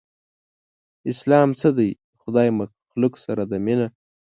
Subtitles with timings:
[1.11, 1.89] اسلام څه دی؟
[2.21, 3.87] خدای مخلوق سره ده مينه